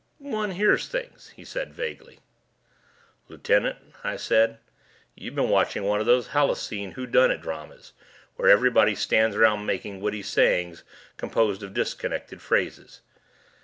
[0.17, 2.21] "One hears things," he said vaguely.
[3.27, 4.57] "Lieutenant," I said,
[5.13, 7.93] "you've been watching one of those halluscene whodunit dramas
[8.35, 10.83] where everybody stands around making witty sayings
[11.17, 13.01] composed of disconnected phrases.